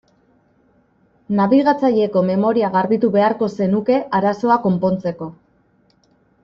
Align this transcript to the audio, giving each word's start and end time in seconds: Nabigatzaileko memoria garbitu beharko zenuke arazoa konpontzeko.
Nabigatzaileko 1.39 2.25
memoria 2.31 2.73
garbitu 2.79 3.13
beharko 3.19 3.53
zenuke 3.61 4.01
arazoa 4.23 4.59
konpontzeko. 4.69 5.33